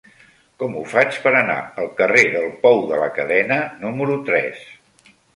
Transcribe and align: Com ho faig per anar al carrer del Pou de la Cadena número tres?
Com 0.61 0.75
ho 0.77 0.83
faig 0.93 1.17
per 1.25 1.33
anar 1.41 1.57
al 1.83 1.91
carrer 1.99 2.23
del 2.35 2.47
Pou 2.63 2.81
de 2.91 2.97
la 3.01 3.09
Cadena 3.17 3.59
número 3.83 4.15
tres? 4.31 4.65